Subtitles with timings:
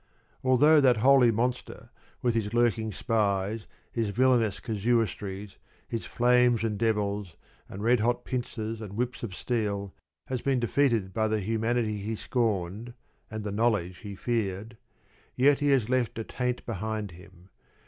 [0.43, 1.91] Although that holy monster,
[2.23, 7.35] with his lurking spies, his villainous casuistries, his flames and devils,
[7.69, 9.93] and red hot pincers, and whips of steel,
[10.25, 12.95] has been defeated by the humanity he scorned
[13.29, 14.75] and the knowledge he feared,
[15.35, 17.49] yet he has left a taint behind him.